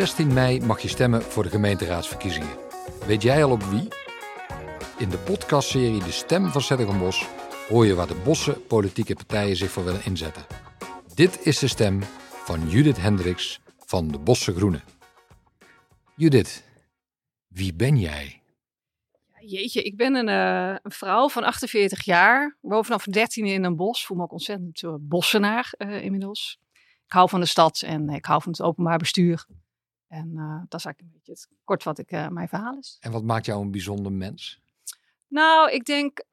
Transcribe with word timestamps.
16 0.00 0.32
mei 0.32 0.60
mag 0.60 0.80
je 0.80 0.88
stemmen 0.88 1.22
voor 1.22 1.42
de 1.42 1.48
gemeenteraadsverkiezingen. 1.48 2.56
Weet 3.06 3.22
jij 3.22 3.44
al 3.44 3.50
op 3.50 3.62
wie? 3.62 3.88
In 4.98 5.08
de 5.08 5.18
podcastserie 5.18 6.04
De 6.04 6.10
Stem 6.10 6.48
van 6.48 6.60
Zettergenbos 6.60 7.26
hoor 7.68 7.86
je 7.86 7.94
waar 7.94 8.06
de 8.06 8.20
bossen 8.24 8.66
politieke 8.66 9.14
partijen 9.14 9.56
zich 9.56 9.70
voor 9.70 9.84
willen 9.84 10.04
inzetten. 10.04 10.46
Dit 11.14 11.46
is 11.46 11.58
de 11.58 11.68
stem 11.68 12.02
van 12.44 12.68
Judith 12.68 13.00
Hendricks 13.00 13.60
van 13.78 14.08
de 14.08 14.18
Bosse 14.18 14.54
Groenen. 14.54 14.82
Judith, 16.16 16.64
wie 17.48 17.74
ben 17.74 17.98
jij? 17.98 18.42
Jeetje, 19.40 19.82
ik 19.82 19.96
ben 19.96 20.14
een, 20.14 20.28
eh, 20.28 20.76
een 20.82 20.92
vrouw 20.92 21.28
van 21.28 21.44
48 21.44 22.04
jaar. 22.04 22.56
Woon 22.60 22.84
vanaf 22.84 23.04
13 23.04 23.44
in 23.44 23.64
een 23.64 23.76
bos. 23.76 24.06
Voel 24.06 24.16
me 24.16 24.22
ook 24.22 24.32
ontzettend 24.32 24.82
uh, 24.82 24.94
bossenaar 25.00 25.72
eh, 25.76 26.02
inmiddels. 26.02 26.58
Ik 27.04 27.12
hou 27.12 27.28
van 27.28 27.40
de 27.40 27.46
stad 27.46 27.82
en 27.82 28.08
ik 28.08 28.24
hou 28.24 28.42
van 28.42 28.52
het 28.52 28.62
openbaar 28.62 28.98
bestuur. 28.98 29.46
En 30.10 30.34
dat 30.68 30.80
is 30.80 30.84
eigenlijk 30.84 31.00
een 31.00 31.10
beetje 31.12 31.32
het 31.32 31.48
kort 31.64 31.84
wat 31.84 31.98
ik, 31.98 32.10
mijn 32.10 32.48
verhaal 32.48 32.78
is. 32.78 32.96
En 33.00 33.12
wat 33.12 33.22
maakt 33.22 33.46
jou 33.46 33.62
een 33.62 33.70
bijzonder 33.70 34.12
mens? 34.12 34.60
Nou, 35.28 35.70
ik 35.70 35.84
denk 35.84 36.24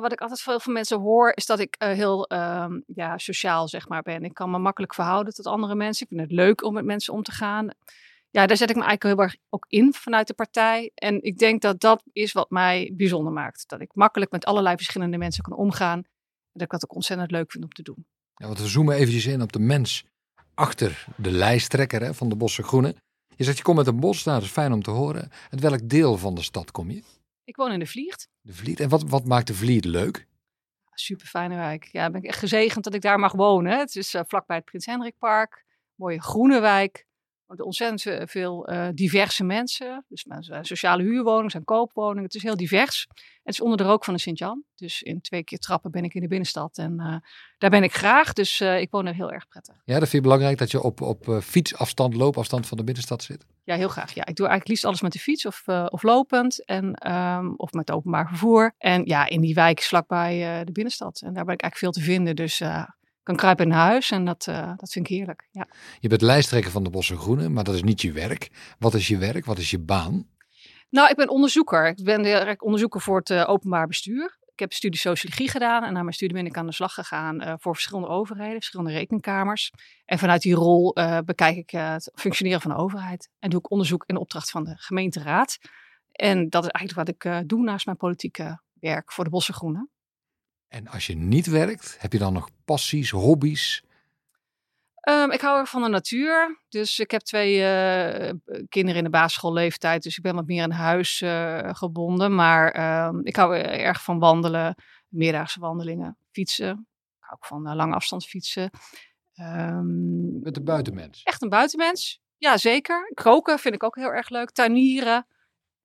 wat 0.00 0.12
ik 0.12 0.20
altijd 0.20 0.40
veel 0.40 0.60
van 0.60 0.72
mensen 0.72 1.00
hoor, 1.00 1.32
is 1.34 1.46
dat 1.46 1.58
ik 1.58 1.74
heel 1.78 2.26
ehm, 2.26 2.80
ja, 2.86 3.18
sociaal 3.18 3.68
zeg 3.68 3.88
maar 3.88 4.02
ben. 4.02 4.24
Ik 4.24 4.34
kan 4.34 4.50
me 4.50 4.58
makkelijk 4.58 4.94
verhouden 4.94 5.34
tot 5.34 5.46
andere 5.46 5.74
mensen. 5.74 6.02
Ik 6.02 6.08
vind 6.08 6.30
het 6.30 6.38
leuk 6.38 6.64
om 6.64 6.74
met 6.74 6.84
mensen 6.84 7.14
om 7.14 7.22
te 7.22 7.32
gaan 7.32 7.74
ja, 8.32 8.46
daar 8.46 8.56
zet 8.56 8.70
ik 8.70 8.76
me 8.76 8.82
eigenlijk 8.84 9.16
heel 9.16 9.26
erg 9.26 9.36
ook 9.48 9.64
in 9.68 9.92
vanuit 9.92 10.26
de 10.26 10.34
partij. 10.34 10.90
En 10.94 11.22
ik 11.22 11.38
denk 11.38 11.62
dat 11.62 11.80
dat 11.80 12.02
is 12.12 12.32
wat 12.32 12.50
mij 12.50 12.92
bijzonder 12.96 13.32
maakt. 13.32 13.68
Dat 13.68 13.80
ik 13.80 13.90
makkelijk 13.94 14.30
met 14.30 14.44
allerlei 14.44 14.76
verschillende 14.76 15.18
mensen 15.18 15.42
kan 15.42 15.56
omgaan. 15.56 15.98
En 15.98 16.04
dat 16.52 16.62
ik 16.62 16.70
dat 16.70 16.84
ook 16.84 16.94
ontzettend 16.94 17.30
leuk 17.30 17.52
vind 17.52 17.64
om 17.64 17.72
te 17.72 17.82
doen. 17.82 18.06
Ja, 18.34 18.46
want 18.46 18.60
we 18.60 18.66
zoomen 18.66 18.96
eventjes 18.96 19.26
in 19.26 19.42
op 19.42 19.52
de 19.52 19.58
mens 19.58 20.04
achter 20.54 21.06
de 21.16 21.30
lijsttrekker 21.30 22.02
hè, 22.02 22.14
van 22.14 22.28
de 22.28 22.36
Bosse 22.36 22.62
Groenen. 22.62 22.96
Je 23.42 23.48
zegt 23.48 23.60
je 23.60 23.64
komt 23.64 23.76
met 23.76 23.86
een 23.86 24.00
bos, 24.00 24.24
nou, 24.24 24.38
dat 24.38 24.46
is 24.46 24.52
fijn 24.52 24.72
om 24.72 24.82
te 24.82 24.90
horen. 24.90 25.30
Uit 25.50 25.60
welk 25.60 25.88
deel 25.88 26.18
van 26.18 26.34
de 26.34 26.42
stad 26.42 26.70
kom 26.70 26.90
je? 26.90 27.02
Ik 27.44 27.56
woon 27.56 27.72
in 27.72 27.78
de 27.78 27.86
Vliert. 27.86 28.28
De 28.40 28.52
Vliert. 28.52 28.80
En 28.80 28.88
wat, 28.88 29.02
wat 29.02 29.24
maakt 29.24 29.46
de 29.46 29.54
Vliert 29.54 29.84
leuk? 29.84 30.26
Super 30.94 31.26
fijne 31.26 31.56
wijk. 31.56 31.84
Ja, 31.84 32.10
ben 32.10 32.20
ik 32.22 32.26
echt 32.26 32.38
gezegend 32.38 32.84
dat 32.84 32.94
ik 32.94 33.00
daar 33.00 33.18
mag 33.18 33.32
wonen. 33.32 33.78
Het 33.78 33.96
is 33.96 34.14
uh, 34.14 34.22
vlakbij 34.26 34.56
het 34.56 34.64
Prins 34.64 34.86
Hendrik 34.86 35.18
Park. 35.18 35.64
Mooie 35.94 36.20
groene 36.20 36.60
wijk 36.60 37.06
ontzettend 37.56 38.30
veel 38.30 38.72
uh, 38.72 38.88
diverse 38.94 39.44
mensen. 39.44 40.04
Dus 40.08 40.24
zijn 40.38 40.64
sociale 40.64 41.02
huurwoningen, 41.02 41.50
zijn 41.50 41.64
koopwoningen. 41.64 42.24
Het 42.24 42.34
is 42.34 42.42
heel 42.42 42.56
divers. 42.56 43.06
Het 43.42 43.54
is 43.54 43.60
onder 43.60 43.76
de 43.76 43.84
rook 43.84 44.04
van 44.04 44.14
de 44.14 44.20
Sint-Jan. 44.20 44.62
Dus 44.74 45.02
in 45.02 45.20
twee 45.20 45.44
keer 45.44 45.58
trappen 45.58 45.90
ben 45.90 46.04
ik 46.04 46.14
in 46.14 46.20
de 46.20 46.28
binnenstad. 46.28 46.78
En 46.78 47.00
uh, 47.00 47.16
daar 47.58 47.70
ben 47.70 47.82
ik 47.82 47.94
graag. 47.94 48.32
Dus 48.32 48.60
uh, 48.60 48.80
ik 48.80 48.90
woon 48.90 49.06
er 49.06 49.14
heel 49.14 49.32
erg 49.32 49.48
prettig. 49.48 49.74
Ja, 49.84 49.98
dat 49.98 50.08
vind 50.08 50.12
je 50.12 50.20
belangrijk 50.20 50.58
dat 50.58 50.70
je 50.70 50.82
op, 50.82 51.00
op 51.00 51.38
fietsafstand, 51.42 52.14
loopafstand 52.14 52.66
van 52.66 52.76
de 52.76 52.84
binnenstad 52.84 53.22
zit? 53.22 53.46
Ja, 53.64 53.76
heel 53.76 53.88
graag. 53.88 54.14
Ja, 54.14 54.26
ik 54.26 54.36
doe 54.36 54.46
eigenlijk 54.46 54.68
liefst 54.68 54.84
alles 54.84 55.00
met 55.00 55.12
de 55.12 55.18
fiets 55.18 55.46
of, 55.46 55.68
of 55.68 56.02
lopend. 56.02 56.64
En, 56.64 57.12
um, 57.12 57.54
of 57.56 57.72
met 57.72 57.90
openbaar 57.90 58.28
vervoer. 58.28 58.74
En 58.78 59.04
ja, 59.04 59.28
in 59.28 59.40
die 59.40 59.54
wijk 59.54 59.80
vlakbij 59.80 60.64
de 60.64 60.72
binnenstad. 60.72 61.20
En 61.20 61.32
daar 61.32 61.44
ben 61.44 61.54
ik 61.54 61.62
eigenlijk 61.62 61.76
veel 61.76 62.02
te 62.04 62.10
vinden. 62.12 62.36
Dus 62.36 62.62
kan 63.22 63.36
kruipen 63.36 63.68
naar 63.68 63.86
huis 63.86 64.10
en 64.10 64.24
dat, 64.24 64.46
uh, 64.46 64.72
dat 64.76 64.92
vind 64.92 65.08
ik 65.08 65.16
heerlijk. 65.16 65.48
Ja. 65.50 65.68
Je 66.00 66.08
bent 66.08 66.22
lijsttrekker 66.22 66.70
van 66.70 66.84
de 66.84 66.90
Bosse 66.90 67.16
Groenen, 67.16 67.52
maar 67.52 67.64
dat 67.64 67.74
is 67.74 67.82
niet 67.82 68.00
je 68.00 68.12
werk. 68.12 68.74
Wat 68.78 68.94
is 68.94 69.08
je 69.08 69.18
werk? 69.18 69.44
Wat 69.44 69.58
is 69.58 69.70
je 69.70 69.78
baan? 69.78 70.28
Nou, 70.90 71.10
ik 71.10 71.16
ben 71.16 71.28
onderzoeker. 71.28 71.86
Ik 71.86 72.04
ben 72.04 72.60
onderzoeker 72.60 73.00
voor 73.00 73.18
het 73.18 73.30
uh, 73.30 73.48
openbaar 73.48 73.86
bestuur. 73.86 74.38
Ik 74.52 74.58
heb 74.58 74.72
studie 74.72 75.00
sociologie 75.00 75.48
gedaan 75.48 75.84
en 75.84 75.92
na 75.92 76.00
mijn 76.02 76.14
studie 76.14 76.36
ben 76.36 76.46
ik 76.46 76.56
aan 76.56 76.66
de 76.66 76.72
slag 76.72 76.94
gegaan 76.94 77.42
uh, 77.42 77.54
voor 77.58 77.74
verschillende 77.74 78.08
overheden, 78.08 78.54
verschillende 78.54 78.92
rekenkamers. 78.92 79.72
En 80.04 80.18
vanuit 80.18 80.42
die 80.42 80.54
rol 80.54 80.92
bekijk 81.24 81.56
ik 81.56 81.70
het 81.70 82.10
functioneren 82.14 82.60
van 82.60 82.70
de 82.70 82.76
overheid 82.76 83.28
en 83.38 83.50
doe 83.50 83.58
ik 83.58 83.70
onderzoek 83.70 84.04
in 84.06 84.16
opdracht 84.16 84.50
van 84.50 84.64
de 84.64 84.74
gemeenteraad. 84.76 85.58
En 86.12 86.48
dat 86.48 86.64
is 86.64 86.70
eigenlijk 86.70 87.08
wat 87.08 87.32
ik 87.38 87.48
doe 87.48 87.62
naast 87.62 87.86
mijn 87.86 87.96
politieke 87.96 88.60
werk 88.80 89.12
voor 89.12 89.24
de 89.24 89.30
Bosse 89.30 89.52
Groenen. 89.52 89.91
En 90.72 90.88
als 90.88 91.06
je 91.06 91.16
niet 91.16 91.46
werkt, 91.46 91.96
heb 91.98 92.12
je 92.12 92.18
dan 92.18 92.32
nog 92.32 92.48
passies, 92.64 93.10
hobby's? 93.10 93.82
Um, 95.08 95.30
ik 95.30 95.40
hou 95.40 95.58
erg 95.58 95.70
van 95.70 95.82
de 95.82 95.88
natuur. 95.88 96.60
Dus 96.68 96.98
ik 96.98 97.10
heb 97.10 97.20
twee 97.20 97.54
uh, 97.54 98.30
kinderen 98.68 98.98
in 98.98 99.04
de 99.04 99.10
basisschoolleeftijd. 99.10 100.02
Dus 100.02 100.16
ik 100.16 100.22
ben 100.22 100.34
wat 100.34 100.46
meer 100.46 100.62
in 100.62 100.70
huis 100.70 101.20
uh, 101.20 101.68
gebonden. 101.72 102.34
Maar 102.34 103.06
um, 103.08 103.20
ik 103.24 103.36
hou 103.36 103.56
erg 103.56 104.02
van 104.02 104.18
wandelen. 104.18 104.74
Meerdaagse 105.08 105.60
wandelingen. 105.60 106.16
Fietsen. 106.30 106.70
Ik 106.70 107.18
hou 107.18 107.34
ook 107.34 107.46
van 107.46 107.68
uh, 107.68 107.74
lange 107.74 107.94
afstandsfietsen. 107.94 108.70
Um, 109.40 110.40
Met 110.42 110.56
een 110.56 110.64
buitenmens? 110.64 111.22
Echt 111.22 111.42
een 111.42 111.48
buitenmens. 111.48 112.20
Ja, 112.38 112.56
zeker. 112.56 113.12
Koken 113.14 113.58
vind 113.58 113.74
ik 113.74 113.82
ook 113.82 113.96
heel 113.96 114.12
erg 114.12 114.28
leuk. 114.28 114.50
Tuinieren 114.50 115.26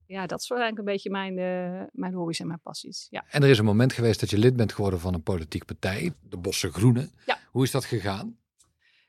ja, 0.07 0.25
dat 0.25 0.41
is 0.41 0.49
eigenlijk 0.49 0.79
een 0.79 0.93
beetje 0.93 1.09
mijn, 1.09 1.37
uh, 1.37 1.83
mijn 1.91 2.13
hobby's 2.13 2.39
en 2.39 2.47
mijn 2.47 2.59
passies. 2.59 3.07
Ja. 3.09 3.25
En 3.29 3.43
er 3.43 3.49
is 3.49 3.57
een 3.57 3.65
moment 3.65 3.93
geweest 3.93 4.19
dat 4.19 4.29
je 4.29 4.37
lid 4.37 4.55
bent 4.55 4.73
geworden 4.73 4.99
van 4.99 5.13
een 5.13 5.23
politieke 5.23 5.65
partij, 5.65 6.13
de 6.29 6.37
Bosse 6.37 6.71
Groenen. 6.71 7.11
Ja. 7.25 7.37
Hoe 7.51 7.63
is 7.63 7.71
dat 7.71 7.85
gegaan? 7.85 8.37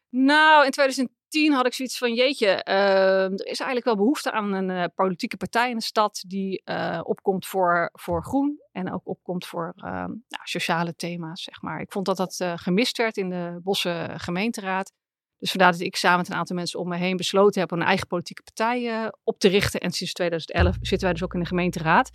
Nou, 0.09 0.65
in 0.65 0.71
2010 0.71 1.53
had 1.53 1.67
ik 1.67 1.75
zoiets 1.75 1.99
van, 1.99 2.15
jeetje, 2.15 2.65
uh, 2.69 3.25
er 3.25 3.47
is 3.47 3.61
eigenlijk 3.61 3.85
wel 3.85 3.97
behoefte 3.97 4.33
aan 4.33 4.53
een 4.53 4.71
uh, 4.71 4.85
politieke 4.95 5.37
partij 5.37 5.71
in 5.71 5.77
de 5.77 5.83
stad 5.83 6.25
die 6.27 6.63
opkomt 7.03 7.47
voor, 7.47 7.91
voor 7.93 8.25
groen 8.25 8.61
en 8.73 8.93
ook 8.93 9.09
opkomt 9.09 9.47
voor 9.47 9.73
ehm, 9.77 10.09
nou, 10.29 10.43
sociale 10.45 10.97
thema's, 10.97 11.43
zeg 11.43 11.63
maar. 11.63 11.81
Ik 11.81 11.93
vond 11.93 12.07
dat 12.07 12.17
dat 12.17 12.45
gemist 12.55 12.97
werd 12.97 13.17
in 13.17 13.31
de 13.31 13.61
Bosse 13.63 14.11
gemeenteraad. 14.17 14.93
Dus 15.38 15.50
vandaar 15.50 15.72
dat 15.72 15.81
ik 15.81 15.97
samen 15.97 16.19
met 16.19 16.28
een 16.28 16.34
aantal 16.34 16.56
mensen 16.56 16.81
om 16.81 16.88
me 16.88 16.97
heen 16.97 17.16
besloten 17.16 17.60
heb 17.60 17.72
om 17.72 17.81
een 17.81 17.87
eigen 17.87 18.06
politieke 18.06 18.43
partij 18.43 18.82
uh, 18.82 19.09
op 19.25 19.38
te 19.38 19.49
richten. 19.49 19.81
En 19.81 19.91
sinds 19.91 20.12
2011 20.12 20.76
zitten 20.81 21.00
wij 21.00 21.12
dus 21.12 21.22
ook 21.22 21.34
in 21.34 21.41
de 21.41 21.47
gemeenteraad. 21.47 22.10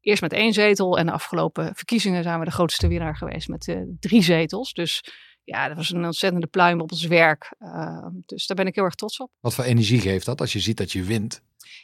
Eerst 0.00 0.22
met 0.22 0.32
één 0.32 0.52
zetel 0.52 0.98
en 0.98 1.06
de 1.06 1.12
afgelopen 1.12 1.74
verkiezingen 1.74 2.22
zijn 2.22 2.38
we 2.38 2.44
de 2.44 2.50
grootste 2.50 2.88
winnaar 2.88 3.16
geweest 3.16 3.48
met 3.48 3.66
uh, 3.66 3.80
drie 4.00 4.22
zetels. 4.22 4.72
Dus 4.72 5.04
ja, 5.44 5.68
dat 5.68 5.76
was 5.76 5.90
een 5.90 6.04
ontzettende 6.04 6.46
pluim 6.46 6.80
op 6.80 6.92
ons 6.92 7.06
werk. 7.06 7.54
Uh, 7.60 8.06
dus 8.26 8.46
daar 8.46 8.56
ben 8.56 8.66
ik 8.66 8.74
heel 8.74 8.84
erg 8.84 8.94
trots 8.94 9.18
op. 9.18 9.30
Wat 9.40 9.54
voor 9.54 9.64
energie 9.64 10.00
geeft 10.00 10.26
dat 10.26 10.40
als 10.40 10.52
je 10.52 10.60
ziet 10.60 10.76
dat 10.76 10.92
je 10.92 11.02
wint? 11.02 11.42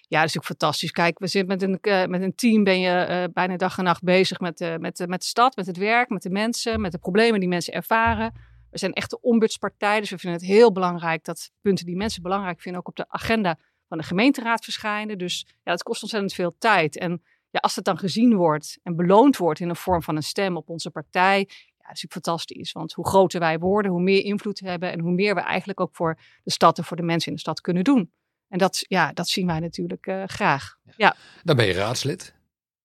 Ja, 0.08 0.20
dat 0.20 0.28
is 0.28 0.36
ook 0.36 0.44
fantastisch. 0.44 0.90
Kijk, 0.90 1.18
we 1.18 1.26
zitten 1.26 1.58
met 1.58 1.62
een, 1.62 2.10
met 2.10 2.22
een 2.22 2.34
team, 2.34 2.64
ben 2.64 2.80
je 2.80 3.30
bijna 3.32 3.56
dag 3.56 3.78
en 3.78 3.84
nacht 3.84 4.02
bezig 4.02 4.40
met, 4.40 4.76
met, 4.78 5.04
met 5.06 5.20
de 5.20 5.26
stad, 5.26 5.56
met 5.56 5.66
het 5.66 5.76
werk, 5.76 6.08
met 6.08 6.22
de 6.22 6.30
mensen, 6.30 6.80
met 6.80 6.92
de 6.92 6.98
problemen 6.98 7.40
die 7.40 7.48
mensen 7.48 7.72
ervaren. 7.72 8.32
We 8.70 8.78
zijn 8.78 8.92
echt 8.92 9.10
de 9.10 9.20
ombudspartij, 9.20 10.00
dus 10.00 10.10
we 10.10 10.18
vinden 10.18 10.40
het 10.40 10.48
heel 10.48 10.72
belangrijk 10.72 11.24
dat 11.24 11.50
punten 11.60 11.86
die 11.86 11.96
mensen 11.96 12.22
belangrijk 12.22 12.60
vinden 12.60 12.80
ook 12.80 12.88
op 12.88 12.96
de 12.96 13.08
agenda 13.08 13.58
van 13.88 13.98
de 13.98 14.04
gemeenteraad 14.04 14.64
verschijnen. 14.64 15.18
Dus 15.18 15.46
ja, 15.46 15.70
dat 15.70 15.82
kost 15.82 16.02
ontzettend 16.02 16.34
veel 16.34 16.56
tijd. 16.58 16.98
En 16.98 17.22
ja, 17.50 17.60
als 17.60 17.76
het 17.76 17.84
dan 17.84 17.98
gezien 17.98 18.34
wordt 18.34 18.78
en 18.82 18.96
beloond 18.96 19.36
wordt 19.36 19.60
in 19.60 19.68
de 19.68 19.74
vorm 19.74 20.02
van 20.02 20.16
een 20.16 20.22
stem 20.22 20.56
op 20.56 20.68
onze 20.68 20.90
partij, 20.90 21.38
ja, 21.38 21.44
dat 21.46 21.96
is 21.96 22.02
natuurlijk 22.02 22.12
fantastisch. 22.12 22.72
Want 22.72 22.92
hoe 22.92 23.08
groter 23.08 23.40
wij 23.40 23.58
worden, 23.58 23.90
hoe 23.90 24.02
meer 24.02 24.24
invloed 24.24 24.60
we 24.60 24.68
hebben 24.68 24.92
en 24.92 25.00
hoe 25.00 25.12
meer 25.12 25.34
we 25.34 25.40
eigenlijk 25.40 25.80
ook 25.80 25.96
voor 25.96 26.18
de 26.42 26.50
stad 26.50 26.78
en 26.78 26.84
voor 26.84 26.96
de 26.96 27.02
mensen 27.02 27.28
in 27.28 27.34
de 27.34 27.40
stad 27.40 27.60
kunnen 27.60 27.84
doen. 27.84 28.12
En 28.48 28.58
dat, 28.58 28.84
ja, 28.88 29.12
dat 29.12 29.28
zien 29.28 29.46
wij 29.46 29.60
natuurlijk 29.60 30.06
uh, 30.06 30.22
graag. 30.26 30.76
Ja. 30.96 31.16
Dan 31.44 31.56
ben 31.56 31.66
je 31.66 31.72
raadslid. 31.72 32.34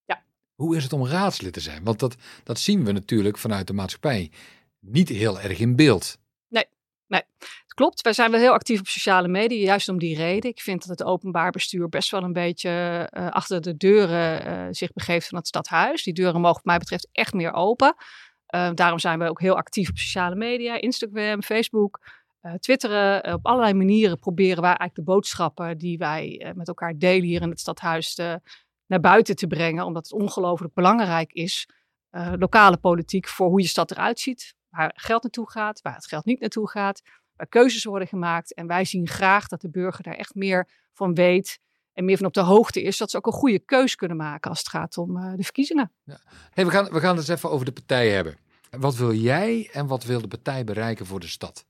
Ja. 0.06 0.24
Hoe 0.56 0.76
is 0.76 0.84
het 0.84 0.94
om 0.94 1.08
raadslid 1.08 1.54
te 1.54 1.60
zijn? 1.60 1.84
Want 1.84 2.00
dat, 2.00 2.16
dat 2.44 2.60
zien 2.60 2.86
we 2.86 2.92
natuurlijk 2.92 3.38
vanuit 3.38 3.68
de 3.68 3.74
maatschappij 3.74 4.32
niet 4.84 5.10
heel 5.10 5.40
erg 5.40 5.60
in 5.60 5.76
beeld. 5.76 6.18
Nee, 6.48 6.66
nee. 7.08 7.22
Het 7.40 7.74
klopt. 7.74 8.02
Wij 8.02 8.14
zijn 8.14 8.32
wel 8.32 8.40
heel 8.40 8.54
actief 8.54 8.80
op 8.80 8.88
sociale 8.88 9.28
media, 9.28 9.66
juist 9.66 9.90
om 9.90 10.00
die 10.00 10.16
reden. 10.16 10.50
Ik 10.50 10.62
vind 10.62 10.88
dat 10.88 10.98
het 10.98 11.08
openbaar 11.08 11.52
bestuur 11.52 11.90
best 11.90 12.12
wel 12.12 12.24
een 12.24 12.34
beetje 12.34 12.70
uh, 13.14 13.30
achter 13.30 13.62
de 13.62 13.78
deuren 13.78 14.48
uh, 14.48 14.68
zich 14.72 14.94
begeeft 14.94 15.28
van 15.28 15.38
het 15.38 15.48
stadhuis. 15.48 16.04
Die 16.04 16.14
deuren 16.14 16.42
mogen 16.42 16.56
wat 16.56 16.66
mij 16.66 16.78
betreft 16.78 17.08
echt 17.12 17.34
meer 17.34 17.54
open. 17.54 17.96
Uh, 18.56 18.70
daarom 18.74 19.00
zijn 19.00 19.20
we 19.20 19.30
ook 19.30 19.40
heel 19.40 19.56
actief 19.56 19.90
op 19.90 19.98
sociale 19.98 20.36
media, 20.36 20.82
Instagram, 20.82 21.44
Facebook, 21.44 22.22
Twitteren. 22.60 23.34
op 23.34 23.46
allerlei 23.46 23.74
manieren 23.74 24.20
proberen 24.20 24.62
wij 24.62 24.76
eigenlijk 24.76 24.96
de 24.96 25.04
boodschappen 25.04 25.78
die 25.78 25.98
wij 25.98 26.52
met 26.56 26.68
elkaar 26.68 26.98
delen 26.98 27.28
hier 27.28 27.42
in 27.42 27.50
het 27.50 27.60
stadhuis 27.60 28.16
naar 28.86 29.00
buiten 29.00 29.36
te 29.36 29.48
brengen. 29.48 29.86
Omdat 29.86 30.04
het 30.04 30.14
ongelooflijk 30.14 30.74
belangrijk 30.74 31.32
is, 31.32 31.70
lokale 32.38 32.78
politiek, 32.78 33.28
voor 33.28 33.48
hoe 33.48 33.62
je 33.62 33.68
stad 33.68 33.92
eruit 33.92 34.20
ziet 34.20 34.56
waar 34.76 34.92
geld 34.96 35.24
naartoe 35.24 35.52
gaat, 35.52 35.82
waar 35.82 35.96
het 35.96 36.08
geld 36.08 36.26
niet 36.26 36.40
naartoe 36.40 36.70
gaat, 36.70 37.02
waar 37.36 37.48
keuzes 37.48 37.84
worden 37.84 38.08
gemaakt. 38.08 38.54
En 38.54 38.68
wij 38.68 38.86
zien 38.86 39.08
graag 39.08 39.48
dat 39.48 39.62
de 39.62 39.70
burger 39.70 40.04
daar 40.04 40.14
echt 40.16 40.36
meer 40.36 40.70
van 40.94 41.14
weet 41.14 41.60
en 41.94 42.06
meer 42.06 42.18
van 42.18 42.26
op 42.26 42.34
de 42.34 42.42
hoogte 42.42 42.82
is, 42.82 42.98
dat 42.98 43.12
ze 43.12 43.18
ook 43.18 43.26
een 43.26 43.32
goede 43.32 43.60
keus 43.60 43.96
kunnen 43.96 44.18
maken 44.18 44.50
als 44.50 44.60
het 44.60 44.70
gaat 44.70 44.98
om 44.98 45.18
uh, 45.18 45.34
de 45.36 45.44
verkiezingen. 45.44 45.92
Ja. 46.04 46.20
Hey, 46.50 46.66
we, 46.66 46.72
gaan, 46.72 46.86
we 46.86 47.00
gaan 47.00 47.18
het 47.18 47.30
eens 47.30 47.38
even 47.38 47.52
over 47.52 47.66
de 47.66 47.72
partij 47.72 48.10
hebben. 48.10 48.38
Wat 48.70 48.96
wil 48.96 49.14
jij 49.14 49.70
en 49.72 49.88
wat 49.88 50.04
wil 50.04 50.22
de 50.22 50.28
partij 50.28 50.64
bereiken 50.64 51.06
voor 51.06 51.20
de 51.20 51.28
stad? 51.28 51.66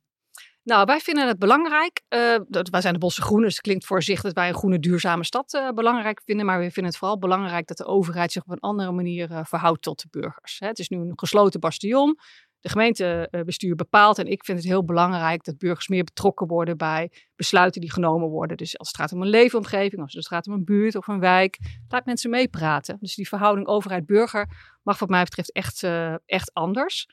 Nou, 0.63 0.85
wij 0.85 1.00
vinden 1.00 1.27
het 1.27 1.39
belangrijk. 1.39 2.01
Uh, 2.09 2.35
dat, 2.47 2.69
wij 2.69 2.81
zijn 2.81 2.94
de 2.94 3.00
Bosse 3.00 3.21
Groenen, 3.21 3.45
dus 3.45 3.53
het 3.53 3.63
klinkt 3.63 3.85
voor 3.85 4.03
zich 4.03 4.21
dat 4.21 4.33
wij 4.33 4.47
een 4.47 4.55
groene, 4.55 4.79
duurzame 4.79 5.23
stad 5.23 5.53
uh, 5.53 5.69
belangrijk 5.69 6.21
vinden. 6.25 6.45
Maar 6.45 6.59
we 6.59 6.71
vinden 6.71 6.85
het 6.85 6.97
vooral 6.97 7.19
belangrijk 7.19 7.67
dat 7.67 7.77
de 7.77 7.85
overheid 7.85 8.31
zich 8.31 8.44
op 8.44 8.51
een 8.51 8.59
andere 8.59 8.91
manier 8.91 9.31
uh, 9.31 9.39
verhoudt 9.44 9.81
tot 9.81 10.01
de 10.01 10.07
burgers. 10.11 10.59
Hè, 10.59 10.67
het 10.67 10.79
is 10.79 10.89
nu 10.89 10.97
een 10.97 11.11
gesloten 11.15 11.59
bastion. 11.59 12.17
De 12.63 12.69
gemeentebestuur 12.69 13.75
bepaalt. 13.75 14.18
En 14.18 14.27
ik 14.27 14.45
vind 14.45 14.57
het 14.57 14.68
heel 14.68 14.86
belangrijk 14.86 15.44
dat 15.44 15.57
burgers 15.57 15.88
meer 15.88 16.04
betrokken 16.04 16.48
worden 16.48 16.77
bij 16.77 17.12
besluiten 17.36 17.81
die 17.81 17.92
genomen 17.92 18.30
worden. 18.30 18.57
Dus 18.57 18.77
als 18.77 18.88
het 18.88 18.98
gaat 18.98 19.12
om 19.12 19.21
een 19.21 19.30
leefomgeving, 19.30 20.01
als 20.01 20.13
het 20.13 20.27
gaat 20.27 20.48
om 20.48 20.54
een 20.54 20.63
buurt 20.63 20.95
of 20.95 21.07
een 21.07 21.19
wijk, 21.19 21.57
laat 21.88 22.06
mensen 22.06 22.30
meepraten. 22.30 22.98
Dus 23.00 23.15
die 23.15 23.27
verhouding 23.27 23.68
overheid-burger 23.68 24.50
mag 24.83 25.00
wat 25.00 25.10
mij 25.10 25.24
betreft 25.24 25.51
echt, 25.51 25.83
uh, 25.83 26.15
echt 26.25 26.54
anders. 26.54 27.07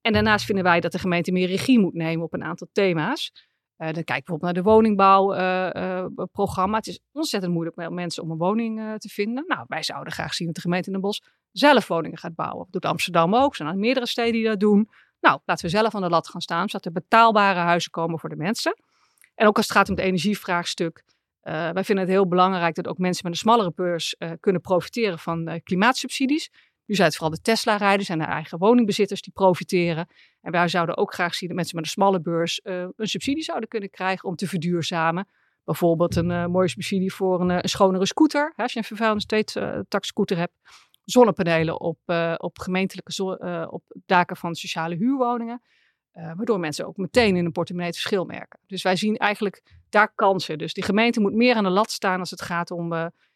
En 0.00 0.12
daarnaast 0.12 0.44
vinden 0.44 0.64
wij 0.64 0.80
dat 0.80 0.92
de 0.92 0.98
gemeente 0.98 1.32
meer 1.32 1.46
regie 1.46 1.78
moet 1.78 1.94
nemen 1.94 2.24
op 2.24 2.32
een 2.32 2.44
aantal 2.44 2.68
thema's. 2.72 3.32
Uh, 3.82 3.92
dan 3.92 4.04
kijk 4.04 4.24
bijvoorbeeld 4.24 4.42
naar 4.42 4.62
de 4.62 4.70
woningbouwprogramma. 4.70 6.72
Uh, 6.72 6.78
het 6.78 6.86
is 6.86 7.00
ontzettend 7.12 7.52
moeilijk 7.52 7.76
met 7.76 7.90
mensen 7.90 8.22
om 8.22 8.30
een 8.30 8.38
woning 8.38 8.98
te 8.98 9.08
vinden. 9.08 9.44
Nou, 9.46 9.64
wij 9.68 9.82
zouden 9.82 10.12
graag 10.12 10.34
zien 10.34 10.46
dat 10.46 10.56
de 10.56 10.60
gemeente 10.60 10.86
in 10.86 10.92
Den 10.92 11.02
Bosch 11.02 11.20
zelf 11.52 11.88
woningen 11.88 12.18
gaat 12.18 12.34
bouwen. 12.34 12.64
Dat 12.64 12.72
doet 12.72 12.84
Amsterdam 12.90 13.34
ook. 13.34 13.50
Er 13.50 13.56
zijn 13.56 13.78
meerdere 13.78 14.06
steden 14.06 14.32
die 14.32 14.44
dat 14.44 14.60
doen. 14.60 14.88
Nou, 15.20 15.40
laten 15.44 15.64
we 15.64 15.70
zelf 15.70 15.94
aan 15.94 16.02
de 16.02 16.08
lat 16.08 16.28
gaan 16.28 16.40
staan, 16.40 16.68
zodat 16.68 16.84
er 16.84 16.92
betaalbare 16.92 17.58
huizen 17.58 17.90
komen 17.90 18.18
voor 18.18 18.28
de 18.28 18.36
mensen. 18.36 18.76
En 19.34 19.46
ook 19.46 19.56
als 19.56 19.68
het 19.68 19.76
gaat 19.76 19.88
om 19.88 19.94
het 19.94 20.04
energievraagstuk. 20.04 21.04
Wij 21.40 21.84
vinden 21.84 22.04
het 22.04 22.14
heel 22.14 22.28
belangrijk 22.28 22.74
dat 22.74 22.88
ook 22.88 22.98
mensen 22.98 23.22
met 23.24 23.32
een 23.32 23.38
smallere 23.38 23.72
beurs 23.74 24.16
kunnen 24.40 24.62
profiteren 24.62 25.18
van 25.18 25.60
klimaatsubsidies. 25.62 26.50
Nu 26.92 26.98
zijn 26.98 27.10
het 27.10 27.18
vooral 27.18 27.36
de 27.36 27.42
Tesla-rijders 27.42 28.08
en 28.08 28.18
de 28.18 28.24
eigen 28.24 28.58
woningbezitters 28.58 29.22
die 29.22 29.32
profiteren. 29.32 30.06
En 30.40 30.52
wij 30.52 30.68
zouden 30.68 30.96
ook 30.96 31.14
graag 31.14 31.34
zien 31.34 31.48
dat 31.48 31.56
mensen 31.56 31.76
met 31.76 31.84
een 31.84 31.90
smalle 31.90 32.20
beurs 32.20 32.60
een 32.62 32.92
subsidie 32.96 33.42
zouden 33.42 33.68
kunnen 33.68 33.90
krijgen 33.90 34.28
om 34.28 34.36
te 34.36 34.46
verduurzamen. 34.46 35.28
Bijvoorbeeld 35.64 36.16
een 36.16 36.50
mooie 36.50 36.68
subsidie 36.68 37.14
voor 37.14 37.40
een, 37.40 37.50
een 37.50 37.68
schonere 37.68 38.06
scooter. 38.06 38.52
Hè, 38.56 38.62
als 38.62 38.72
je 38.72 38.78
een 38.78 38.84
vervuilende 38.84 39.22
steeds-tax-scooter 39.22 40.36
hebt 40.36 40.52
zonnepanelen 41.04 41.80
op, 41.80 41.98
uh, 42.06 42.34
op 42.36 42.58
gemeentelijke 42.58 43.38
uh, 43.44 43.66
op 43.70 43.82
daken 44.06 44.36
van 44.36 44.54
sociale 44.54 44.96
huurwoningen. 44.96 45.62
Uh, 46.14 46.32
waardoor 46.36 46.60
mensen 46.60 46.86
ook 46.86 46.96
meteen 46.96 47.36
in 47.36 47.44
een 47.44 47.52
portemonnee 47.52 47.90
het 47.90 48.00
verschil 48.00 48.24
merken. 48.24 48.60
Dus 48.66 48.82
wij 48.82 48.96
zien 48.96 49.16
eigenlijk 49.16 49.62
daar 49.88 50.14
kansen. 50.14 50.58
Dus 50.58 50.72
die 50.72 50.84
gemeente 50.84 51.20
moet 51.20 51.34
meer 51.34 51.54
aan 51.54 51.64
de 51.64 51.70
lat 51.70 51.90
staan 51.90 52.20
als 52.20 52.30
het 52.30 52.42
gaat 52.42 52.70
om 52.70 52.92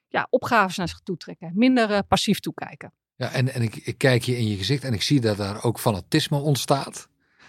ja, 0.08 0.26
opgaves 0.30 0.76
naar 0.76 0.88
zich 0.88 1.00
toe 1.00 1.16
trekken. 1.16 1.52
Minder 1.54 2.04
passief 2.04 2.40
toekijken. 2.40 2.92
Ja, 3.16 3.32
en, 3.32 3.52
en 3.52 3.62
ik, 3.62 3.76
ik, 3.76 3.98
kijk 3.98 4.22
je 4.22 4.36
in 4.36 4.48
je 4.48 4.56
gezicht 4.56 4.84
en 4.84 4.92
ik 4.92 5.02
zie 5.02 5.20
dat 5.20 5.36
daar 5.36 5.64
ook 5.64 5.80
fanatisme 5.80 6.38
ontstaat. 6.38 7.08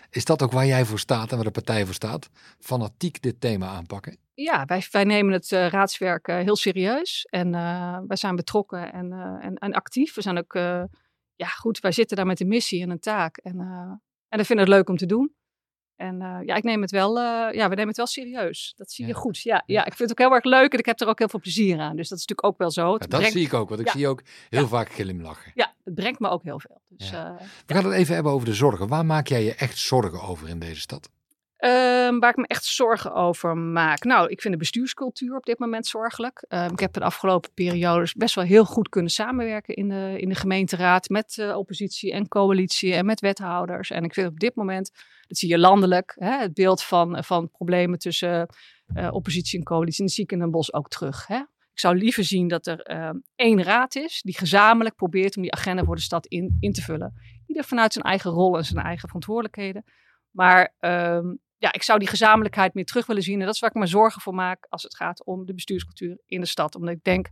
Is 0.10 0.26
dat 0.26 0.42
ook 0.42 0.52
waar 0.52 0.66
jij 0.66 0.86
voor 0.86 1.00
staat 1.00 1.30
en 1.30 1.36
waar 1.36 1.46
de 1.46 1.52
partij 1.52 1.86
voor 1.86 1.94
staat? 1.94 2.30
Fanatiek 2.60 3.22
dit 3.22 3.42
thema 3.42 3.68
aanpakken? 3.68 4.18
Ja, 4.34 4.66
wij, 4.66 4.88
wij 4.92 5.04
nemen 5.04 5.34
het 5.34 5.52
uh, 5.52 5.68
raadswerk 5.68 6.28
uh, 6.28 6.36
heel 6.36 6.56
serieus. 6.56 7.26
En 7.30 7.54
uh, 7.54 8.00
wij 8.08 8.18
zijn 8.18 8.36
betrokken 8.36 8.94
en, 8.94 9.12
en, 9.42 9.56
en, 9.56 9.74
actief. 9.74 10.16
We 10.16 10.22
zijn 10.22 10.38
ook, 10.38 10.54
ja 11.36 11.48
goed, 11.48 11.80
wij 11.80 11.92
zitten 11.92 12.18
daar 12.18 12.26
met 12.26 12.40
een 12.40 12.48
missie 12.48 12.82
en 12.82 12.90
een 12.90 13.00
taak. 13.00 13.38
En, 13.38 13.60
en 14.28 14.38
we 14.38 14.46
vinden 14.46 14.66
het 14.66 14.76
leuk 14.76 14.90
om 14.90 14.98
te 14.98 15.06
doen. 15.06 15.37
En 15.98 16.44
ja, 16.46 16.56
ik 16.56 16.64
neem 16.64 16.82
het 16.82 16.92
wel, 16.92 17.20
ja, 17.20 17.52
we 17.52 17.76
nemen 17.76 17.88
het 17.88 17.98
wel 17.98 18.06
serieus. 18.06 18.74
Dat 18.76 18.92
zie 18.92 19.06
je 19.06 19.14
goed. 19.14 19.42
Ja, 19.42 19.64
ja, 19.66 19.86
ik 19.86 19.94
vind 19.94 20.10
het 20.10 20.12
ook 20.12 20.26
heel 20.28 20.36
erg 20.36 20.44
leuk 20.44 20.74
en 20.74 20.80
ik 20.80 20.86
heb 20.86 21.00
er 21.00 21.08
ook 21.08 21.20
heel 21.20 21.30
veel 21.30 21.40
plezier 21.40 21.80
aan. 21.80 21.96
Dus 21.96 22.10
dat 22.10 22.18
is 22.18 22.26
natuurlijk 22.26 22.48
ook 22.48 22.58
wel 22.58 22.72
zo. 22.72 22.92
Ja, 22.92 22.98
dat 22.98 23.10
brengt... 23.10 23.32
zie 23.32 23.46
ik 23.46 23.54
ook, 23.54 23.70
want 23.70 23.82
ik 23.82 23.90
zie 23.90 24.08
ook 24.08 24.22
heel 24.50 24.68
vaak 24.68 24.92
glimlachen. 24.92 25.52
Ja, 25.56 25.74
het 25.84 25.96
brengt 25.96 26.20
me 26.20 26.30
ook 26.30 26.44
heel 26.44 26.60
veel. 26.60 26.82
Dus, 26.90 27.12
we 27.66 27.74
gaan 27.74 27.86
het 27.86 27.94
even 27.94 28.14
hebben 28.14 28.32
over 28.32 28.48
de 28.48 28.54
zorgen. 28.54 28.88
Waar 28.88 29.06
maak 29.06 29.28
jij 29.28 29.44
je 29.44 29.56
echt 29.56 29.78
zorgen 29.78 30.22
over 30.22 30.50
in 30.50 30.60
deze 30.60 30.82
stad? 30.82 31.10
Um, 31.60 32.20
waar 32.20 32.30
ik 32.30 32.36
me 32.36 32.48
echt 32.48 32.66
zorgen 32.66 33.14
over 33.14 33.58
maak. 33.58 34.04
Nou, 34.04 34.30
ik 34.30 34.42
vind 34.42 34.54
de 34.54 34.60
bestuurscultuur 34.60 35.36
op 35.36 35.46
dit 35.46 35.60
moment 35.60 35.88
zorgelijk. 35.88 36.46
Um, 36.50 36.72
ik 36.72 36.80
heb 36.80 36.94
de 36.94 37.00
afgelopen 37.00 37.54
periodes 37.54 38.14
best 38.14 38.36
wel 38.36 38.44
heel 38.44 38.66
goed 38.66 38.90
kunnen 38.90 39.12
samenwerken 39.12 39.76
in 39.76 39.90
de, 39.90 40.16
in 40.20 40.30
de 40.30 40.36
gemeenteraad 40.36 41.10
met 41.10 41.38
uh, 41.38 41.58
oppositie 41.58 42.12
en 42.12 42.28
coalitie 42.28 42.94
en 42.94 43.06
met 43.06 43.20
wethouders. 43.20 43.90
En 43.90 44.04
ik 44.04 44.14
vind 44.14 44.28
op 44.28 44.40
dit 44.40 44.56
moment, 44.56 44.92
dat 45.28 45.38
zie 45.38 45.50
je 45.50 45.58
landelijk, 45.58 46.16
hè, 46.20 46.38
het 46.38 46.54
beeld 46.54 46.84
van, 46.84 47.24
van 47.24 47.50
problemen 47.50 48.00
tussen 48.00 48.50
uh, 48.96 49.08
oppositie 49.12 49.60
en 49.60 49.66
coalitie. 49.66 50.00
En 50.00 50.06
dat 50.06 50.16
zie 50.16 50.24
ik 50.24 50.32
in 50.32 50.74
ook 50.74 50.90
terug. 50.90 51.28
Hè. 51.28 51.38
Ik 51.72 51.80
zou 51.80 51.98
liever 51.98 52.24
zien 52.24 52.48
dat 52.48 52.68
er 52.68 52.92
uh, 52.92 53.10
één 53.36 53.64
raad 53.64 53.96
is 53.96 54.22
die 54.22 54.38
gezamenlijk 54.38 54.96
probeert 54.96 55.36
om 55.36 55.42
die 55.42 55.54
agenda 55.54 55.84
voor 55.84 55.96
de 55.96 56.02
stad 56.02 56.26
in, 56.26 56.58
in 56.60 56.74
te 56.74 56.82
vullen. 56.82 57.14
Ieder 57.46 57.64
vanuit 57.64 57.94
zijn 57.94 58.06
eigen 58.06 58.32
rol 58.32 58.58
en 58.58 58.66
zijn 58.66 58.86
eigen 58.86 59.08
verantwoordelijkheden. 59.08 59.84
Maar 60.32 60.76
ja, 61.58 61.74
ik 61.74 61.84
zou 61.84 62.00
die 62.00 62.08
gezamenlijkheid 62.08 62.74
meer 62.74 62.86
terug 62.86 63.06
willen 63.06 63.24
zien. 63.24 63.40
En 63.40 63.46
dat 63.46 63.56
is 63.56 63.60
waar 63.60 63.70
ik 63.70 63.76
me 63.76 63.86
zorgen 63.86 64.22
voor 64.22 64.34
maak 64.34 64.66
als 64.70 64.84
het 64.84 64.96
gaat 64.96 65.26
om 65.26 65.46
de 65.46 65.54
bestuurscultuur 65.54 66.18
in 66.26 66.42
de 66.42 66.48
stad. 66.48 66.76
Omdat 66.76 66.94
ik 66.94 67.04
denk 67.04 67.30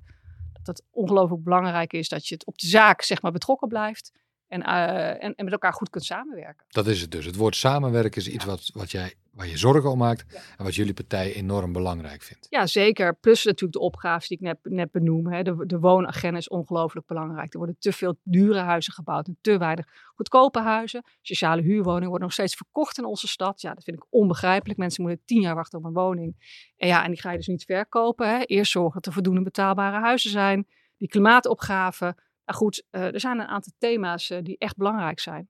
dat 0.53 0.77
het 0.77 0.83
ongelooflijk 0.91 1.43
belangrijk 1.43 1.93
is 1.93 2.09
dat 2.09 2.27
je 2.27 2.33
het 2.33 2.45
op 2.45 2.57
de 2.57 2.67
zaak 2.67 3.01
zeg 3.01 3.21
maar, 3.21 3.31
betrokken 3.31 3.67
blijft. 3.67 4.11
En, 4.55 4.61
uh, 4.61 5.23
en, 5.23 5.35
en, 5.35 5.43
met 5.43 5.51
elkaar 5.53 5.73
goed 5.73 5.89
kunt 5.89 6.03
samenwerken. 6.03 6.65
Dat 6.67 6.87
is 6.87 7.01
het 7.01 7.11
dus. 7.11 7.25
Het 7.25 7.35
woord 7.35 7.55
samenwerken 7.55 8.21
is 8.21 8.27
iets 8.27 8.43
ja. 8.43 8.49
wat, 8.49 8.69
wat 8.73 8.91
jij 8.91 9.13
waar 9.31 9.47
je 9.47 9.57
zorgen 9.57 9.91
om 9.91 9.97
maakt 9.97 10.25
ja. 10.33 10.39
en 10.57 10.63
wat 10.63 10.75
jullie 10.75 10.93
partij 10.93 11.33
enorm 11.33 11.73
belangrijk 11.73 12.21
vindt. 12.21 12.47
Ja, 12.49 12.67
zeker. 12.67 13.15
Plus 13.15 13.43
natuurlijk 13.43 13.73
de 13.73 13.79
opgaves 13.79 14.27
die 14.27 14.37
ik 14.37 14.43
net, 14.43 14.57
net 14.63 14.91
benoem. 14.91 15.27
Hè. 15.27 15.43
De, 15.43 15.65
de 15.65 15.79
woonagenda 15.79 16.37
is 16.37 16.49
ongelooflijk 16.49 17.07
belangrijk. 17.07 17.51
Er 17.51 17.57
worden 17.57 17.75
te 17.79 17.91
veel 17.91 18.17
dure 18.23 18.59
huizen 18.59 18.93
gebouwd 18.93 19.27
en 19.27 19.37
te 19.41 19.57
weinig 19.57 19.85
goedkope 20.15 20.59
huizen. 20.59 21.03
Sociale 21.21 21.61
huurwoningen 21.61 22.09
worden 22.09 22.27
nog 22.27 22.33
steeds 22.33 22.55
verkocht 22.55 22.97
in 22.97 23.05
onze 23.05 23.27
stad. 23.27 23.61
Ja, 23.61 23.73
dat 23.73 23.83
vind 23.83 23.97
ik 23.97 24.05
onbegrijpelijk. 24.09 24.79
Mensen 24.79 25.03
moeten 25.03 25.21
tien 25.25 25.41
jaar 25.41 25.55
wachten 25.55 25.79
op 25.79 25.85
een 25.85 25.93
woning. 25.93 26.35
En 26.77 26.87
ja, 26.87 27.03
en 27.03 27.11
die 27.11 27.21
ga 27.21 27.31
je 27.31 27.37
dus 27.37 27.47
niet 27.47 27.63
verkopen. 27.63 28.29
Hè. 28.29 28.43
Eerst 28.43 28.71
zorgen 28.71 28.93
dat 28.93 29.05
er 29.05 29.13
voldoende 29.13 29.41
betaalbare 29.41 29.99
huizen 29.99 30.29
zijn. 30.29 30.67
Die 30.97 31.07
klimaatopgave. 31.07 32.15
Nou 32.45 32.59
goed, 32.59 32.83
uh, 32.91 33.13
er 33.13 33.19
zijn 33.19 33.39
een 33.39 33.47
aantal 33.47 33.73
thema's 33.77 34.29
uh, 34.29 34.39
die 34.41 34.57
echt 34.57 34.77
belangrijk 34.77 35.19
zijn. 35.19 35.49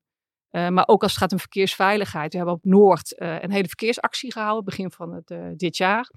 Uh, 0.51 0.69
maar 0.69 0.87
ook 0.87 1.01
als 1.01 1.11
het 1.11 1.21
gaat 1.21 1.31
om 1.31 1.39
verkeersveiligheid. 1.39 2.31
We 2.31 2.37
hebben 2.37 2.55
op 2.55 2.65
Noord 2.65 3.13
een 3.19 3.51
hele 3.51 3.67
verkeersactie 3.67 4.31
gehouden, 4.31 4.63
begin 4.63 4.91
van 4.91 5.13
het, 5.13 5.59
dit 5.59 5.77
jaar. 5.77 6.09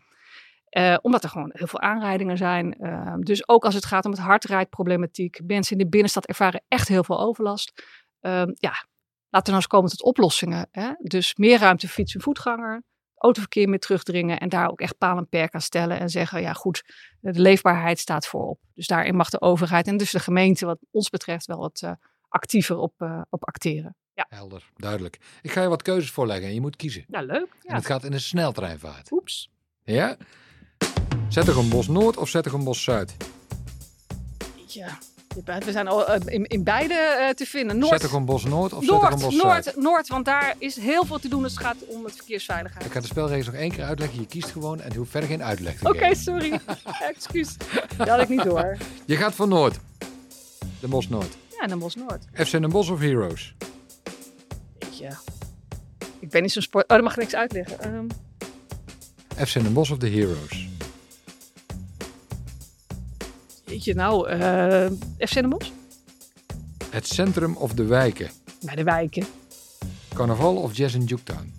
omdat 1.03 1.25
er 1.25 1.31
gewoon 1.31 1.51
heel 1.53 1.67
veel 1.67 1.81
aanrijdingen 1.81 2.37
zijn. 2.37 2.77
dus 3.21 3.49
ook 3.49 3.65
als 3.65 3.75
het 3.75 3.85
gaat 3.85 4.05
om 4.05 4.11
het 4.11 4.21
hardrijdproblematiek. 4.21 5.41
Mensen 5.47 5.77
in 5.77 5.83
de 5.83 5.89
binnenstad 5.89 6.27
ervaren 6.27 6.65
echt 6.69 6.89
heel 6.89 7.05
veel 7.05 7.21
overlast. 7.21 7.73
Ja, 8.55 8.87
laten 9.29 9.29
we 9.31 9.51
nou 9.51 9.55
eens 9.55 9.67
komen 9.67 9.91
tot 9.91 10.03
oplossingen. 10.03 10.69
Hè? 10.71 10.91
Dus 10.99 11.35
meer 11.35 11.59
ruimte 11.59 11.87
voor 11.87 11.95
fiets 11.95 12.15
en 12.15 12.21
voetganger. 12.21 12.83
Autoverkeer 13.19 13.69
meer 13.69 13.79
terugdringen 13.79 14.39
en 14.41 14.49
daar 14.49 14.71
ook 14.71 14.81
echt 14.81 14.99
paal 14.99 15.17
en 15.17 15.29
perk 15.29 15.55
aan 15.55 15.61
stellen. 15.61 15.99
En 15.99 16.09
zeggen, 16.09 16.41
ja 16.41 16.53
goed, 16.53 16.85
de 17.21 17.41
leefbaarheid 17.41 17.99
staat 17.99 18.27
voorop. 18.27 18.61
Dus 18.75 18.87
daarin 18.87 19.17
mag 19.17 19.31
de 19.31 19.41
overheid 19.41 19.87
en 19.87 19.97
dus 19.97 20.11
de 20.11 20.21
gemeente 20.21 20.67
wat 20.67 20.79
ons 20.91 21.11
betreft 21.11 21.47
wel 21.47 21.59
wat 21.59 21.83
actiever 22.29 22.77
op, 22.77 23.25
op 23.31 23.47
acteren. 23.47 23.97
Ja. 24.15 24.27
Helder, 24.29 24.71
duidelijk. 24.77 25.19
Ik 25.43 25.51
ga 25.51 25.63
je 25.63 25.69
wat 25.69 25.83
keuzes 25.83 26.11
voorleggen 26.11 26.47
en 26.47 26.55
je 26.55 26.61
moet 26.61 26.77
kiezen. 26.77 27.05
Ja, 27.09 27.21
leuk. 27.21 27.57
Ja. 27.61 27.69
En 27.69 27.75
het 27.75 27.87
gaat 27.87 28.05
in 28.05 28.13
een 28.13 28.21
sneltreinvaart. 28.21 29.13
Oeps. 29.13 29.51
Ja? 29.85 30.17
Bos 31.71 31.89
Noord 31.89 32.17
of 32.17 32.33
Bos 32.65 32.83
Zuid? 32.83 33.17
Ja, 34.67 34.99
we 35.45 35.73
zijn 35.73 35.89
al 35.89 36.15
in, 36.15 36.47
in 36.47 36.63
beide 36.63 37.17
uh, 37.21 37.29
te 37.29 37.47
vinden. 37.47 37.79
Noord, 37.79 38.25
Bos 38.25 38.45
Noord 38.45 38.73
of 38.73 38.87
Noord, 38.87 39.11
Bos 39.11 39.21
Zuid? 39.21 39.43
Noord, 39.43 39.77
Noord, 39.77 40.09
want 40.09 40.25
daar 40.25 40.55
is 40.59 40.77
heel 40.77 41.05
veel 41.05 41.19
te 41.19 41.29
doen 41.29 41.43
als 41.43 41.53
het 41.53 41.63
gaat 41.63 41.77
om 41.87 42.05
het 42.05 42.15
verkeersveiligheid. 42.15 42.85
Ik 42.85 42.93
ga 42.93 43.01
de 43.01 43.07
spelregels 43.07 43.47
nog 43.47 43.55
één 43.55 43.71
keer 43.71 43.85
uitleggen. 43.85 44.21
Je 44.21 44.27
kiest 44.27 44.51
gewoon 44.51 44.81
en 44.81 44.93
je 44.93 44.99
hoeft 44.99 45.11
verder 45.11 45.29
geen 45.29 45.43
uitleg 45.43 45.79
te 45.79 45.89
Oké, 45.89 45.97
okay, 45.97 46.15
sorry. 46.15 46.61
Excuus. 47.15 47.57
Dat 47.97 48.09
had 48.09 48.21
ik 48.21 48.29
niet 48.29 48.43
door. 48.43 48.77
Je 49.05 49.17
gaat 49.17 49.35
voor 49.35 49.49
Noord. 49.49 49.79
De 50.81 50.89
Bos 50.89 51.09
Noord. 51.09 51.37
Ja, 51.61 51.67
de 51.67 51.77
Bos 51.77 51.95
Noord. 51.95 52.25
FC 52.35 52.51
Den 52.51 52.71
Bos 52.71 52.89
of 52.89 53.01
Heroes? 53.01 53.55
Ja. 54.91 55.19
Ik 56.21 56.31
ben 56.31 56.43
niet 56.43 56.53
zo'n 56.53 56.63
sport... 56.63 56.85
Oh, 56.85 56.91
daar 56.91 57.03
mag 57.03 57.13
ik 57.13 57.19
niks 57.19 57.35
uitleggen. 57.35 57.95
Um... 57.95 58.07
FC 59.47 59.53
Den 59.53 59.73
Bosch 59.73 59.93
of 59.93 59.99
de 59.99 60.09
Heroes? 60.09 60.69
Weet 63.69 63.85
je 63.85 63.95
nou, 63.95 64.31
uh, 64.31 64.87
FC 65.19 65.35
Den 65.35 65.49
Bosch? 65.49 65.71
Het 66.91 67.07
centrum 67.07 67.57
of 67.57 67.73
de 67.73 67.85
wijken? 67.85 68.31
Bij 68.61 68.75
de 68.75 68.83
wijken. 68.83 69.27
Carnaval 70.15 70.57
of 70.57 70.77
jazz 70.77 70.95
in 70.95 71.05
Juketown? 71.05 71.53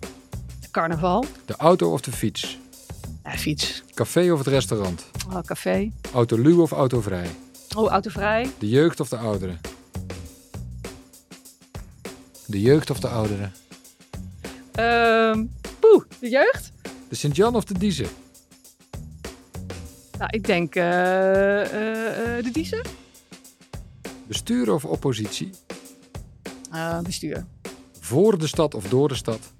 Carnaval. 0.70 1.24
De 1.44 1.56
auto 1.56 1.92
of 1.92 2.00
de 2.00 2.12
fiets? 2.12 2.58
Ja, 3.24 3.30
fiets. 3.30 3.82
Café 3.94 4.32
of 4.32 4.38
het 4.38 4.46
restaurant? 4.46 5.06
Oh, 5.28 5.40
café. 5.40 5.92
Autoluw 6.12 6.62
of 6.62 6.70
autovrij? 6.72 7.30
Oh, 7.76 7.88
autovrij. 7.88 8.50
De 8.58 8.68
jeugd 8.68 9.00
of 9.00 9.08
de 9.08 9.16
ouderen? 9.16 9.60
De 12.46 12.60
jeugd 12.60 12.90
of 12.90 13.00
de 13.00 13.08
ouderen? 13.08 13.52
Um, 14.78 15.50
poeh, 15.80 16.04
de 16.20 16.28
jeugd? 16.28 16.72
De 17.08 17.14
Sint-Jan 17.16 17.56
of 17.56 17.64
de 17.64 17.78
Diezen? 17.78 18.08
Nou, 20.20 20.32
ik 20.32 20.44
denk 20.44 20.74
uh, 20.74 20.82
uh, 20.82 21.62
uh, 22.36 22.44
de 22.44 22.50
Diezen. 22.52 22.82
Bestuur 24.26 24.72
of 24.72 24.84
oppositie? 24.84 25.50
bestuur. 27.02 27.46
Voor 28.00 28.38
de 28.38 28.46
stad 28.46 28.74
of 28.74 28.88
door 28.88 29.08
de 29.08 29.14
stad? 29.14 29.52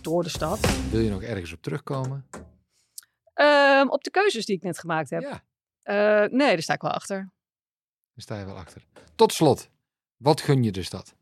Door 0.00 0.22
de 0.22 0.28
stad. 0.28 0.58
Wil 0.90 1.00
je 1.00 1.10
nog 1.10 1.22
ergens 1.22 1.52
op 1.52 1.62
terugkomen? 1.62 2.26
Um, 3.34 3.90
op 3.90 4.04
de 4.04 4.10
keuzes 4.10 4.46
die 4.46 4.56
ik 4.56 4.62
net 4.62 4.78
gemaakt 4.78 5.10
heb. 5.10 5.42
Ja. 5.82 6.28
nee, 6.30 6.48
daar 6.48 6.62
sta 6.62 6.74
ik 6.74 6.82
wel 6.82 6.90
achter. 6.90 7.16
Daar 7.16 7.32
sta 8.22 8.38
je 8.38 8.44
wel 8.44 8.56
achter. 8.56 8.86
Tot 9.14 9.32
slot, 9.32 9.70
wat 10.16 10.40
gun 10.40 10.62
je 10.62 10.72
de 10.72 10.82
stad? 10.82 11.14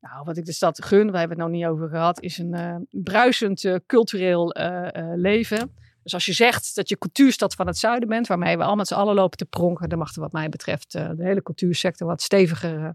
Nou, 0.00 0.24
wat 0.24 0.36
ik 0.36 0.44
de 0.44 0.52
stad 0.52 0.84
gun, 0.84 1.10
wij 1.10 1.20
hebben 1.20 1.38
het 1.38 1.46
nog 1.46 1.56
niet 1.56 1.66
over 1.66 1.88
gehad, 1.88 2.20
is 2.20 2.38
een 2.38 2.54
uh, 2.54 2.76
bruisend 2.90 3.62
uh, 3.62 3.76
cultureel 3.86 4.58
uh, 4.58 4.88
leven. 5.14 5.74
Dus 6.02 6.14
als 6.14 6.26
je 6.26 6.32
zegt 6.32 6.74
dat 6.74 6.88
je 6.88 6.98
cultuurstad 6.98 7.54
van 7.54 7.66
het 7.66 7.78
zuiden 7.78 8.08
bent, 8.08 8.26
waarmee 8.26 8.56
we 8.56 8.64
al 8.64 8.76
met 8.76 8.86
z'n 8.86 8.94
allen 8.94 9.14
lopen 9.14 9.38
te 9.38 9.44
pronken, 9.44 9.88
dan 9.88 9.98
mag 9.98 10.14
er 10.14 10.20
wat 10.20 10.32
mij 10.32 10.48
betreft 10.48 10.92
de 10.92 11.14
hele 11.18 11.42
cultuursector 11.42 12.06
wat 12.06 12.22
steviger 12.22 12.94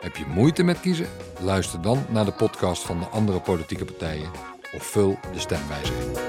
Heb 0.00 0.16
je 0.16 0.24
moeite 0.26 0.62
met 0.62 0.80
kiezen? 0.80 1.06
Luister 1.40 1.82
dan 1.82 2.06
naar 2.08 2.24
de 2.24 2.32
podcast 2.32 2.82
van 2.82 2.98
de 2.98 3.06
andere 3.06 3.40
politieke 3.40 3.84
partijen 3.84 4.30
of 4.74 4.82
vul 4.82 5.18
de 5.32 5.38
stemwijzer 5.38 5.94
in. 5.94 6.25